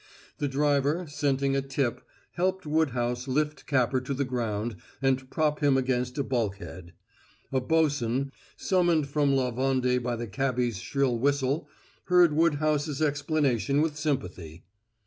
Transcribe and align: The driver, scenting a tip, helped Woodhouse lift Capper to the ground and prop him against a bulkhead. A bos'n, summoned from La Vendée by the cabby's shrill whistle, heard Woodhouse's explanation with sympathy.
The 0.39 0.47
driver, 0.47 1.05
scenting 1.07 1.55
a 1.55 1.61
tip, 1.61 2.01
helped 2.31 2.65
Woodhouse 2.65 3.27
lift 3.27 3.67
Capper 3.67 4.01
to 4.01 4.15
the 4.15 4.25
ground 4.25 4.77
and 4.99 5.29
prop 5.29 5.59
him 5.59 5.77
against 5.77 6.17
a 6.17 6.23
bulkhead. 6.23 6.93
A 7.51 7.61
bos'n, 7.61 8.31
summoned 8.57 9.07
from 9.09 9.33
La 9.35 9.51
Vendée 9.51 10.01
by 10.01 10.15
the 10.15 10.25
cabby's 10.25 10.79
shrill 10.79 11.19
whistle, 11.19 11.69
heard 12.05 12.33
Woodhouse's 12.35 12.99
explanation 12.99 13.79
with 13.79 13.95
sympathy. 13.95 14.63